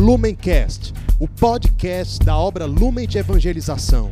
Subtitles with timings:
[0.00, 4.10] Lumencast, o podcast da obra Lumen de Evangelização.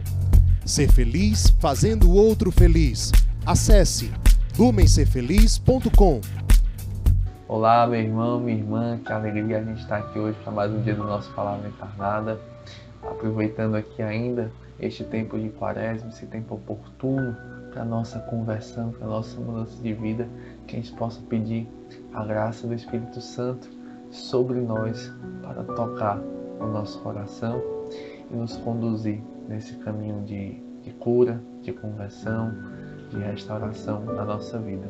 [0.62, 3.10] Ser feliz fazendo o outro feliz.
[3.46, 4.12] Acesse
[4.58, 6.20] lumencerfeliz.com.
[7.48, 10.82] Olá, meu irmão, minha irmã, que alegria a gente estar aqui hoje para mais um
[10.82, 12.38] dia do nosso Palavra Encarnada.
[13.02, 17.34] Aproveitando aqui ainda este tempo de quaresma, esse tempo oportuno
[17.72, 20.28] para nossa conversão, para nossa mudança de vida,
[20.66, 21.66] que a gente possa pedir
[22.12, 23.77] a graça do Espírito Santo
[24.10, 25.12] sobre nós
[25.42, 26.20] para tocar
[26.60, 27.62] o nosso coração
[28.30, 32.52] e nos conduzir nesse caminho de, de cura, de conversão,
[33.10, 34.86] de restauração da nossa vida.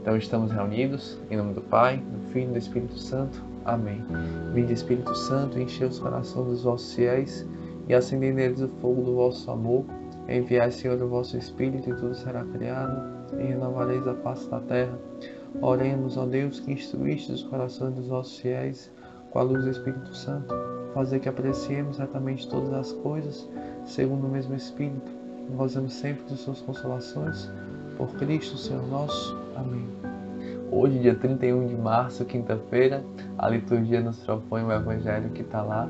[0.00, 3.42] Então estamos reunidos em nome do Pai, do Filho e do Espírito Santo.
[3.64, 4.04] Amém.
[4.52, 7.46] Vinde Espírito Santo, enchei os corações dos vossos fiéis
[7.88, 9.84] e acendei neles o fogo do vosso amor.
[10.28, 14.98] Enviai, Senhor, o vosso Espírito e tudo será criado e renovareis a face da terra.
[15.62, 18.90] Oremos, ó Deus, que instruíste os corações dos nossos fiéis
[19.30, 20.54] com a luz do Espírito Santo,
[20.94, 23.48] fazer que apreciemos certamente todas as coisas,
[23.84, 25.10] segundo o mesmo Espírito,
[25.54, 27.50] gozemos sempre de suas consolações.
[27.96, 29.36] Por Cristo, Senhor nosso.
[29.56, 29.86] Amém.
[30.70, 33.02] Hoje, dia 31 de março, quinta-feira,
[33.38, 35.88] a liturgia nos propõe o evangelho que está lá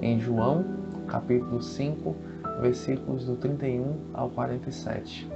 [0.00, 0.64] em João,
[1.06, 2.16] capítulo 5,
[2.60, 5.28] versículos do 31 ao 47.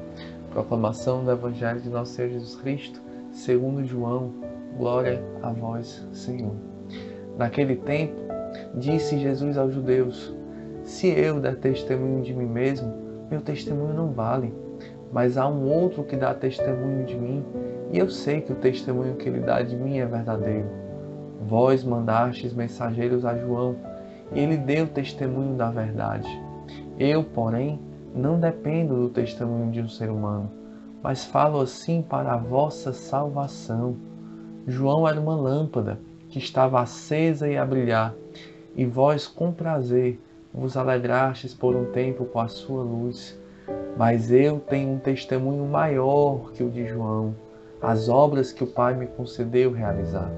[0.50, 3.00] Proclamação do evangelho de nosso Senhor Jesus Cristo,
[3.38, 4.32] segundo João,
[4.76, 6.54] glória a vós, Senhor.
[7.36, 8.14] Naquele tempo,
[8.74, 10.34] disse Jesus aos judeus:
[10.82, 12.92] Se eu der testemunho de mim mesmo,
[13.30, 14.52] meu testemunho não vale,
[15.12, 17.44] mas há um outro que dá testemunho de mim,
[17.92, 20.66] e eu sei que o testemunho que ele dá de mim é verdadeiro.
[21.46, 23.76] Vós mandastes mensageiros a João,
[24.32, 26.28] e ele deu testemunho da verdade.
[26.98, 27.78] Eu, porém,
[28.12, 30.50] não dependo do testemunho de um ser humano,
[31.02, 33.96] mas falo assim para a vossa salvação.
[34.66, 38.14] João era uma lâmpada que estava acesa e a brilhar,
[38.76, 40.20] e vós com prazer
[40.52, 43.38] vos alegrastes por um tempo com a sua luz.
[43.96, 47.34] Mas eu tenho um testemunho maior que o de João,
[47.80, 50.30] as obras que o Pai me concedeu realizar.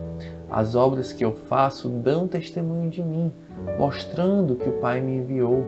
[0.50, 3.32] As obras que eu faço dão testemunho de mim,
[3.78, 5.64] mostrando que o Pai me enviou.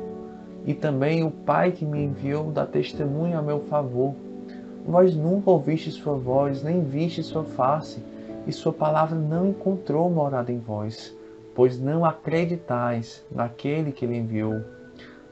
[0.66, 4.14] E também o Pai que me enviou dá testemunho a meu favor.
[4.86, 8.02] Vós nunca ouviste sua voz, nem viste sua face,
[8.46, 11.16] e sua palavra não encontrou morada em vós,
[11.54, 14.60] pois não acreditais naquele que ele enviou.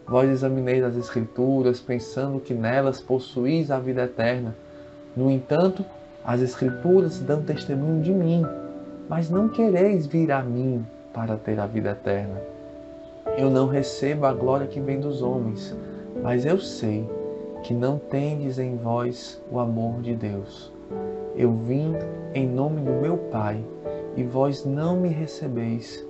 [0.06, 4.54] Vós examineis as Escrituras, pensando que nelas possuís a vida eterna.
[5.16, 5.84] No entanto,
[6.24, 8.44] as Escrituras dão testemunho de mim,
[9.08, 12.40] mas não quereis vir a mim para ter a vida eterna.
[13.36, 15.76] Eu não recebo a glória que vem dos homens,
[16.22, 17.08] mas eu sei
[17.62, 20.72] que não tendes em vós o amor de Deus.
[21.36, 21.94] Eu vim
[22.34, 23.62] em nome do meu Pai,
[24.16, 26.04] e vós não me recebeis.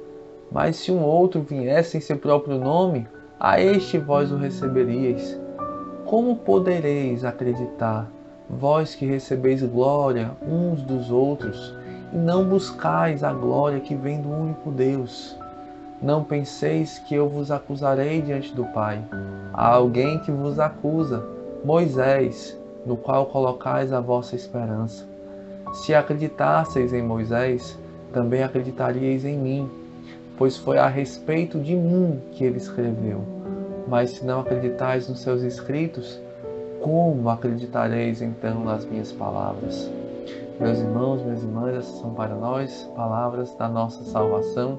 [0.50, 3.06] Mas se um outro viesse em seu próprio nome,
[3.38, 5.38] a este vós o receberíeis.
[6.04, 8.10] Como podereis acreditar,
[8.48, 11.74] vós que recebeis glória uns dos outros,
[12.12, 15.38] e não buscais a glória que vem do único Deus?
[16.02, 19.00] Não penseis que eu vos acusarei diante do Pai.
[19.52, 21.22] Há alguém que vos acusa,
[21.64, 25.06] Moisés, no qual colocais a vossa esperança.
[25.72, 27.78] Se acreditasseis em Moisés,
[28.12, 29.70] também acreditaríeis em mim,
[30.36, 33.22] pois foi a respeito de mim que ele escreveu.
[33.86, 36.20] Mas se não acreditais nos seus escritos,
[36.80, 39.90] como acreditareis então nas minhas palavras?
[40.58, 44.78] Meus irmãos, minhas irmãs, essas são para nós palavras da nossa salvação.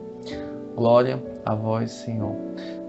[0.75, 2.35] Glória a vós, Senhor.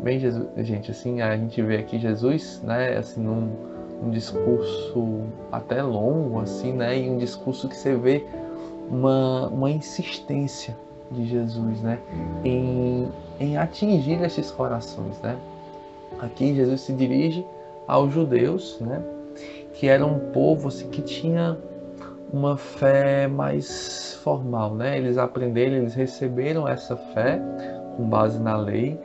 [0.03, 3.51] Bem, Jesus, gente, assim, a gente vê aqui Jesus, né, assim, num,
[4.03, 5.21] num discurso
[5.51, 8.27] até longo, assim, né, e um discurso que você vê
[8.91, 10.77] uma, uma insistência
[11.11, 11.99] de Jesus, né,
[12.45, 13.09] em,
[13.39, 15.37] em atingir esses corações, né.
[16.19, 17.47] Aqui Jesus se dirige
[17.87, 19.03] aos judeus, né,
[19.75, 21.57] que era um povo assim, que tinha
[22.33, 24.97] uma fé mais formal, né?
[24.97, 27.41] Eles aprenderam, eles receberam essa fé
[27.97, 28.99] com base na lei,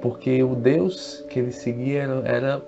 [0.00, 2.62] porque o Deus que eles seguiam era, era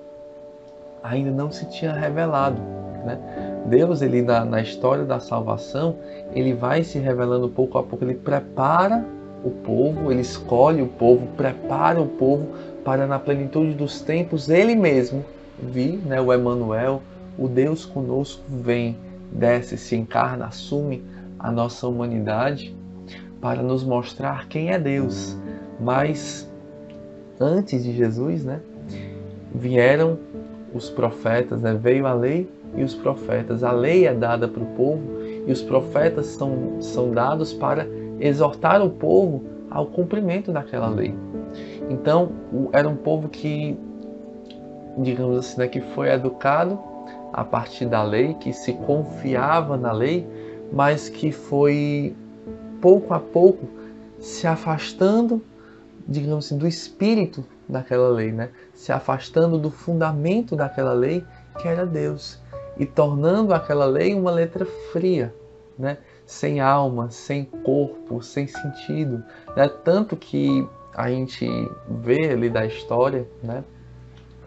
[1.03, 2.61] ainda não se tinha revelado,
[3.05, 3.19] né?
[3.67, 5.97] Deus, ele na, na história da salvação,
[6.33, 9.05] ele vai se revelando pouco a pouco, ele prepara
[9.45, 12.49] o povo, ele escolhe o povo, prepara o povo
[12.85, 15.25] para na plenitude dos tempos ele mesmo
[15.63, 17.03] vir, né, o Emanuel,
[17.39, 18.97] o Deus conosco vem,
[19.33, 21.05] desce, se encarna, assume
[21.39, 22.77] a nossa humanidade
[23.41, 25.37] para nos mostrar quem é Deus.
[25.79, 26.51] Mas
[27.39, 28.61] antes de Jesus, né,
[29.55, 30.19] vieram
[30.75, 33.65] os profetas, né, veio a lei e os profetas.
[33.65, 35.03] A lei é dada para o povo
[35.47, 37.87] e os profetas são, são dados para
[38.21, 41.15] exortar o povo ao cumprimento daquela lei.
[41.89, 42.31] Então,
[42.73, 43.77] era um povo que,
[44.99, 46.79] digamos assim, né, que foi educado
[47.33, 50.27] a partir da lei, que se confiava na lei,
[50.73, 52.15] mas que foi
[52.81, 53.69] pouco a pouco
[54.19, 55.43] se afastando,
[56.07, 58.51] digamos assim, do espírito daquela lei, né?
[58.75, 61.25] Se afastando do fundamento daquela lei,
[61.61, 62.41] que era Deus,
[62.77, 65.35] e tornando aquela lei uma letra fria,
[65.79, 65.99] né?
[66.27, 69.23] Sem alma, sem corpo, sem sentido,
[69.57, 69.69] né?
[69.69, 71.47] Tanto que a gente
[71.89, 73.65] vê ali da história, né?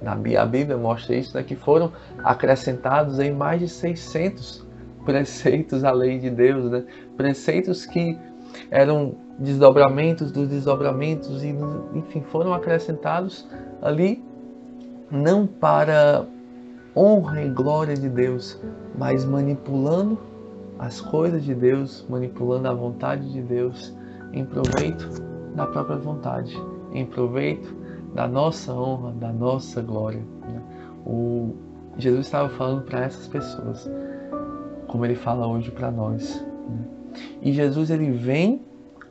[0.01, 1.43] Na a Bíblia mostra isso, né?
[1.43, 1.91] Que foram
[2.23, 4.65] acrescentados em mais de 600
[5.05, 6.85] preceitos à lei de Deus, né?
[7.15, 8.17] Preceitos que
[8.69, 11.55] eram desdobramentos dos desdobramentos e
[11.95, 13.47] enfim foram acrescentados
[13.81, 14.23] ali
[15.11, 16.25] não para
[16.95, 18.59] honra e glória de Deus,
[18.97, 20.17] mas manipulando
[20.77, 23.95] as coisas de Deus, manipulando a vontade de Deus
[24.31, 25.07] em proveito
[25.55, 26.55] da própria vontade,
[26.91, 27.75] em proveito
[28.13, 30.21] da nossa honra, da nossa glória.
[30.41, 30.61] Né?
[31.05, 31.55] O
[31.97, 33.89] Jesus estava falando para essas pessoas,
[34.87, 36.43] como ele fala hoje para nós.
[36.69, 36.92] Né?
[37.41, 38.61] E Jesus ele vem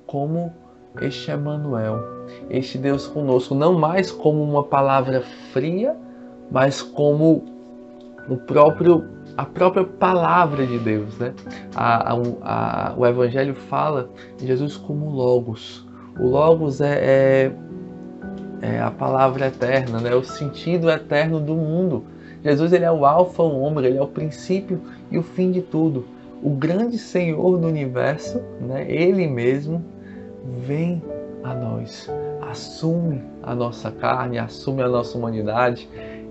[0.06, 0.52] como
[1.00, 1.99] este Emmanuel,
[2.50, 5.22] este Deus conosco, não mais como uma palavra
[5.52, 5.96] fria,
[6.50, 7.44] mas como
[8.28, 9.04] o próprio
[9.37, 11.32] a própria palavra de Deus, né?
[11.75, 15.87] A, a, a, o Evangelho fala de Jesus como Logos.
[16.19, 17.52] O Logos é, é,
[18.60, 20.14] é, a palavra eterna, né?
[20.14, 22.05] O sentido eterno do mundo.
[22.44, 25.62] Jesus ele é o alfa, o ômega, ele é o princípio e o fim de
[25.62, 26.05] tudo.
[26.43, 28.91] O grande Senhor do universo, né?
[28.91, 29.83] Ele mesmo
[30.67, 31.03] vem
[31.43, 32.11] a nós,
[32.41, 35.89] assume a nossa carne, assume a nossa humanidade,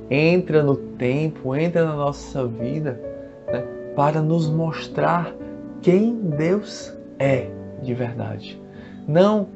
[0.09, 2.99] entra no tempo, entra na nossa vida,
[3.47, 3.63] né,
[3.95, 5.33] para nos mostrar
[5.81, 7.49] quem Deus é
[7.81, 8.61] de verdade.
[9.07, 9.47] Não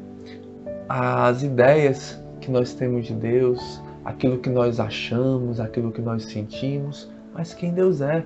[0.88, 7.12] as ideias que nós temos de Deus, aquilo que nós achamos, aquilo que nós sentimos,
[7.34, 8.24] mas quem Deus é.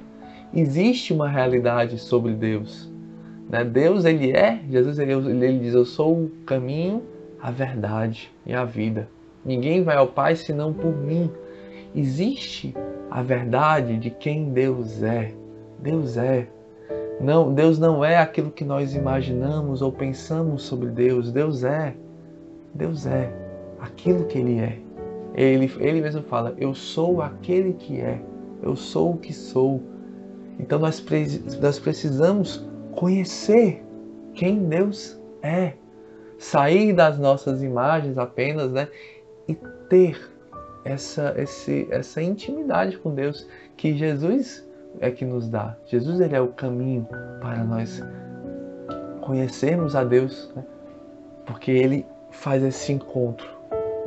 [0.53, 2.91] Existe uma realidade sobre Deus.
[3.49, 3.63] Né?
[3.63, 7.03] Deus, ele é, Jesus, ele, ele diz: Eu sou o caminho,
[7.41, 9.07] a verdade e a vida.
[9.43, 11.31] Ninguém vai ao Pai senão por mim.
[11.95, 12.75] Existe
[13.09, 15.33] a verdade de quem Deus é.
[15.79, 16.47] Deus é.
[17.19, 21.31] Não, Deus não é aquilo que nós imaginamos ou pensamos sobre Deus.
[21.31, 21.95] Deus é.
[22.73, 23.33] Deus é
[23.79, 24.79] aquilo que Ele é.
[25.33, 28.21] Ele, ele mesmo fala: Eu sou aquele que é.
[28.61, 29.81] Eu sou o que sou.
[30.59, 31.03] Então nós,
[31.61, 33.83] nós precisamos conhecer
[34.33, 35.73] quem Deus é,
[36.37, 38.87] sair das nossas imagens apenas, né,
[39.47, 39.55] e
[39.89, 40.19] ter
[40.83, 44.67] essa, esse, essa intimidade com Deus que Jesus
[44.99, 45.75] é que nos dá.
[45.85, 47.07] Jesus ele é o caminho
[47.39, 48.01] para nós
[49.21, 50.65] conhecermos a Deus, né?
[51.45, 53.47] porque Ele faz esse encontro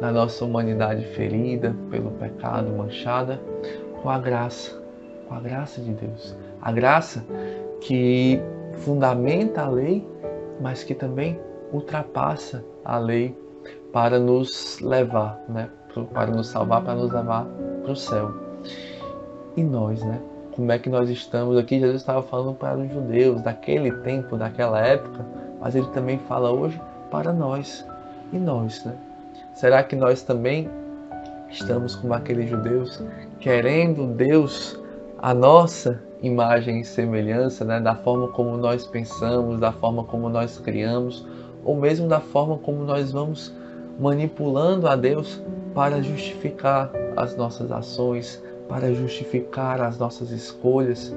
[0.00, 3.40] da nossa humanidade ferida pelo pecado, manchada,
[4.02, 4.81] com a graça,
[5.32, 6.36] com a graça de Deus.
[6.60, 7.24] A graça
[7.80, 8.38] que
[8.74, 10.06] fundamenta a lei,
[10.60, 11.40] mas que também
[11.72, 13.34] ultrapassa a lei
[13.92, 15.70] para nos levar, né?
[16.12, 17.46] para nos salvar, para nos levar
[17.82, 18.30] para o céu.
[19.56, 20.20] E nós, né?
[20.54, 21.80] Como é que nós estamos aqui?
[21.80, 25.24] Jesus estava falando para os judeus daquele tempo, daquela época,
[25.60, 26.78] mas ele também fala hoje
[27.10, 27.86] para nós.
[28.32, 28.94] E nós, né?
[29.54, 30.68] Será que nós também
[31.50, 33.02] estamos como aqueles judeus,
[33.40, 34.81] querendo Deus
[35.22, 37.78] a nossa imagem e semelhança, né?
[37.78, 41.24] da forma como nós pensamos, da forma como nós criamos,
[41.64, 43.54] ou mesmo da forma como nós vamos
[44.00, 45.40] manipulando a Deus
[45.72, 51.14] para justificar as nossas ações, para justificar as nossas escolhas,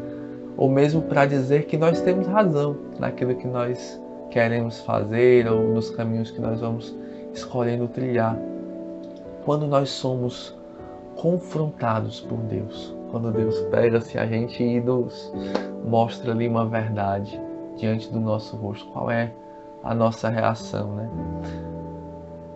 [0.56, 5.90] ou mesmo para dizer que nós temos razão naquilo que nós queremos fazer ou nos
[5.90, 6.96] caminhos que nós vamos
[7.34, 8.38] escolhendo trilhar.
[9.44, 10.56] Quando nós somos
[11.16, 15.32] confrontados por Deus, quando Deus pega-se a gente e nos
[15.88, 17.42] mostra ali uma verdade
[17.78, 19.32] diante do nosso rosto, qual é
[19.86, 21.10] a nossa reação, né?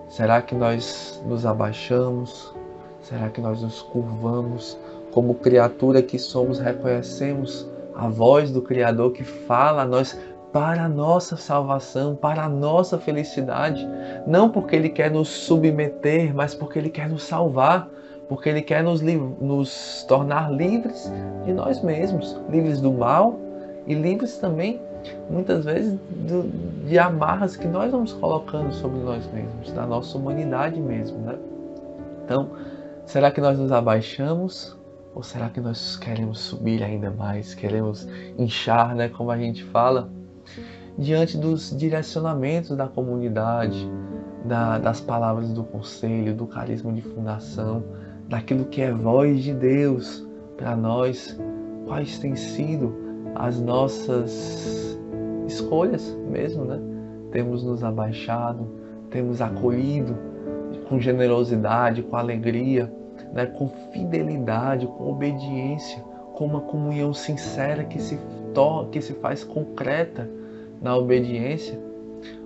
[0.10, 2.54] Será que nós nos abaixamos?
[3.00, 4.78] Será que nós nos curvamos?
[5.13, 10.20] Como criatura que somos, reconhecemos a voz do Criador que fala a nós
[10.51, 13.88] para a nossa salvação, para a nossa felicidade.
[14.28, 17.88] Não porque Ele quer nos submeter, mas porque Ele quer nos salvar,
[18.29, 21.12] porque Ele quer nos, nos tornar livres
[21.43, 23.38] de nós mesmos, livres do mal
[23.88, 24.79] e livres também
[25.29, 26.43] muitas vezes do,
[26.88, 31.38] de amarras que nós vamos colocando sobre nós mesmos, da nossa humanidade mesmo, né?
[32.25, 32.50] Então,
[33.05, 34.77] será que nós nos abaixamos
[35.15, 38.07] ou será que nós queremos subir ainda mais, queremos
[38.38, 40.09] inchar, né, como a gente fala,
[40.98, 43.89] diante dos direcionamentos da comunidade,
[44.45, 47.83] da, das palavras do conselho, do carisma de fundação,
[48.29, 51.38] daquilo que é voz de Deus para nós,
[51.86, 52.95] quais têm sido
[53.36, 54.98] as nossas
[55.48, 56.79] escolhas mesmo, né?
[57.31, 58.69] Temos nos abaixado,
[59.09, 60.15] temos acolhido
[60.88, 62.91] com generosidade, com alegria,
[63.33, 63.45] né?
[63.45, 66.00] com fidelidade, com obediência,
[66.33, 68.19] com uma comunhão sincera que se,
[68.91, 70.29] que se faz concreta
[70.81, 71.79] na obediência?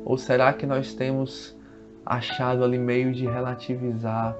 [0.05, 1.57] Ou será que nós temos
[2.05, 4.35] achado ali meio de relativizar?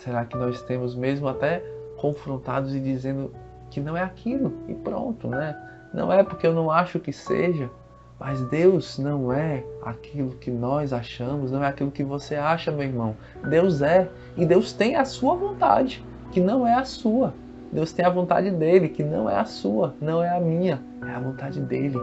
[0.00, 1.62] Será que nós temos mesmo até
[1.96, 3.30] confrontados e dizendo
[3.70, 5.54] que não é aquilo e pronto, né?
[5.92, 7.70] Não é porque eu não acho que seja,
[8.18, 12.84] mas Deus não é aquilo que nós achamos, não é aquilo que você acha, meu
[12.84, 13.14] irmão.
[13.48, 17.34] Deus é e Deus tem a sua vontade, que não é a sua.
[17.70, 21.10] Deus tem a vontade dele, que não é a sua, não é a minha, é
[21.10, 21.98] a vontade dele,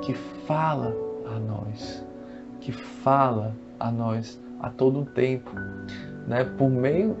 [0.00, 0.14] que
[0.46, 0.94] fala
[1.26, 2.04] a nós,
[2.60, 5.50] que fala a nós a todo tempo,
[6.26, 6.44] né?
[6.44, 7.16] Por meio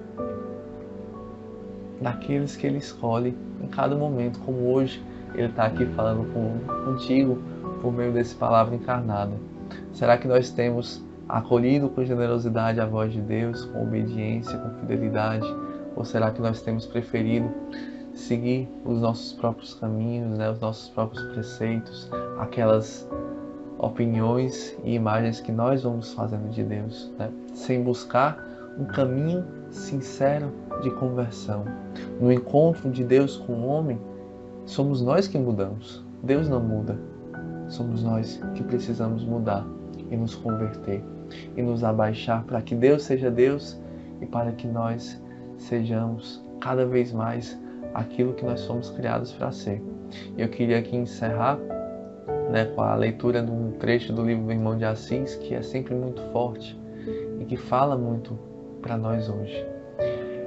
[2.00, 5.02] daqueles que Ele escolhe em cada momento, como hoje
[5.34, 7.38] Ele está aqui falando com, contigo
[7.80, 9.32] por meio desse palavra encarnada.
[9.92, 15.46] Será que nós temos acolhido com generosidade a voz de Deus, com obediência, com fidelidade?
[15.96, 17.50] Ou será que nós temos preferido
[18.14, 22.08] seguir os nossos próprios caminhos, né, os nossos próprios preceitos,
[22.38, 23.08] aquelas
[23.78, 30.52] opiniões e imagens que nós vamos fazendo de Deus, né, sem buscar um caminho sincero
[30.82, 31.64] de conversão.
[32.20, 33.98] No encontro de Deus com o homem,
[34.66, 36.04] somos nós que mudamos.
[36.22, 36.98] Deus não muda.
[37.68, 39.66] Somos nós que precisamos mudar
[40.10, 41.02] e nos converter
[41.56, 43.80] e nos abaixar para que Deus seja Deus
[44.20, 45.20] e para que nós
[45.56, 47.58] sejamos cada vez mais
[47.94, 49.82] aquilo que nós somos criados para ser.
[50.36, 51.58] Eu queria aqui encerrar
[52.50, 55.62] né, com a leitura de um trecho do livro do Irmão de Assis, que é
[55.62, 56.78] sempre muito forte
[57.40, 58.38] e que fala muito
[58.84, 59.66] para nós hoje.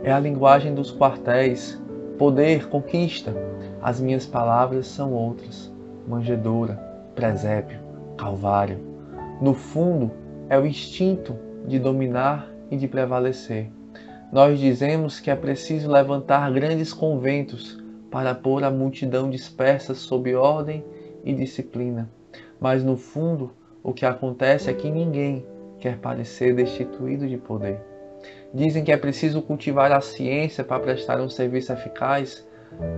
[0.04, 1.82] É a linguagem dos quartéis,
[2.20, 3.34] poder, conquista.
[3.82, 5.74] As minhas palavras são outras,
[6.08, 6.76] manjedoura,
[7.16, 7.80] presépio,
[8.16, 8.78] calvário.
[9.42, 10.12] No fundo,
[10.50, 11.36] é o instinto
[11.68, 13.72] de dominar e de prevalecer.
[14.32, 20.84] Nós dizemos que é preciso levantar grandes conventos para pôr a multidão dispersa sob ordem
[21.24, 22.10] e disciplina.
[22.60, 23.52] Mas no fundo,
[23.82, 25.46] o que acontece é que ninguém
[25.80, 27.97] quer parecer destituído de poder.
[28.54, 32.46] Dizem que é preciso cultivar a ciência para prestar um serviço eficaz.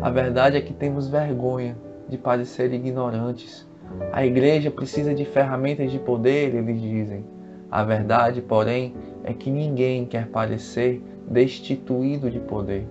[0.01, 1.75] A verdade é que temos vergonha
[2.07, 3.67] de parecer ignorantes.
[4.11, 7.25] A igreja precisa de ferramentas de poder, eles dizem.
[7.71, 12.87] A verdade, porém, é que ninguém quer parecer destituído de poder.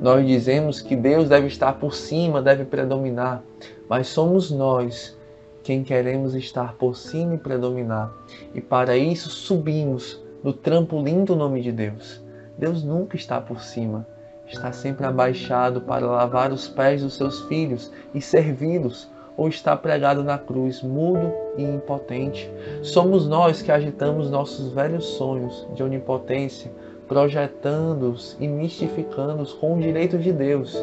[0.00, 3.42] Nós dizemos que Deus deve estar por cima, deve predominar,
[3.88, 5.18] mas somos nós
[5.62, 8.12] quem queremos estar por cima e predominar.
[8.54, 12.22] E para isso subimos no trampolim do nome de Deus.
[12.56, 14.06] Deus nunca está por cima,
[14.46, 20.22] está sempre abaixado para lavar os pés dos seus filhos e servi-los, ou está pregado
[20.22, 22.48] na cruz, mudo e impotente.
[22.82, 26.70] Somos nós que agitamos nossos velhos sonhos de onipotência
[27.08, 30.76] projetando-os e mistificando-os com o direito de Deus.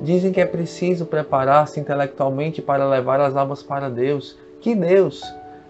[0.00, 4.38] Dizem que é preciso preparar-se intelectualmente para levar as almas para Deus.
[4.60, 5.22] Que Deus!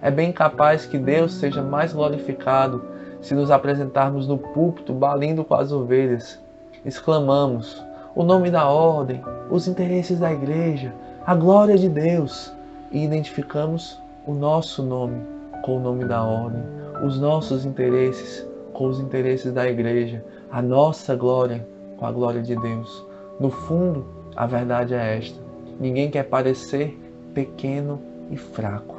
[0.03, 2.96] É bem capaz que Deus seja mais glorificado
[3.27, 6.41] se nos apresentarmos no púlpito balindo com as ovelhas.
[6.85, 10.95] Exclamamos o nome da ordem, os interesses da igreja,
[11.27, 12.53] a glória de Deus
[12.93, 15.21] e identificamos o nosso nome
[15.65, 16.63] com o nome da ordem,
[17.05, 21.67] os nossos interesses com os interesses da igreja, a nossa glória
[21.97, 23.05] com a glória de Deus.
[23.41, 24.07] No fundo,
[24.37, 25.41] a verdade é esta:
[25.81, 26.97] ninguém quer parecer
[27.35, 28.95] pequeno e fraco.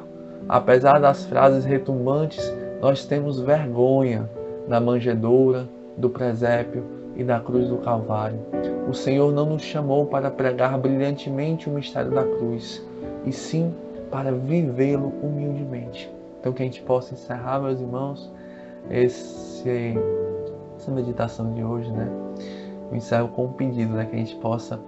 [0.46, 4.28] Apesar das frases retumbantes, nós temos vergonha
[4.68, 6.84] da manjedoura, do presépio
[7.16, 8.38] e da cruz do Calvário.
[8.88, 12.82] O Senhor não nos chamou para pregar brilhantemente o mistério da cruz,
[13.24, 13.74] e sim
[14.10, 16.10] para vivê-lo humildemente.
[16.40, 18.32] Então, que a gente possa encerrar, meus irmãos,
[18.90, 19.98] esse,
[20.76, 22.08] essa meditação de hoje, né?
[22.90, 24.06] Eu encerro com um pedido, né?
[24.06, 24.78] Que a gente possa,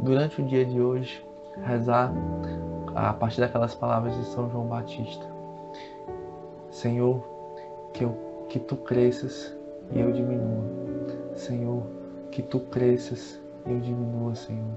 [0.00, 1.24] durante o dia de hoje,
[1.62, 2.12] rezar
[2.94, 5.33] a partir daquelas palavras de São João Batista.
[6.74, 7.22] Senhor,
[7.92, 9.54] que, eu, que tu cresças
[9.92, 10.64] e eu diminua.
[11.36, 11.84] Senhor,
[12.32, 14.74] que tu cresças e eu diminua, Senhor.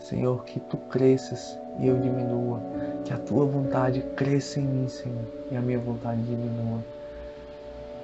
[0.00, 2.60] Senhor, que tu cresças e eu diminua.
[3.04, 6.80] Que a tua vontade cresça em mim, Senhor, e a minha vontade diminua.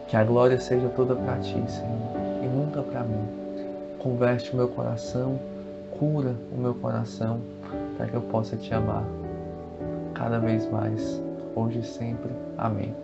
[0.06, 3.26] Que a glória seja toda para ti, Senhor, e nunca para mim.
[3.98, 5.40] Converte o meu coração,
[5.98, 7.40] cura o meu coração,
[7.96, 9.04] para que eu possa te amar
[10.14, 11.20] cada vez mais,
[11.56, 12.30] hoje e sempre.
[12.56, 13.03] Amém.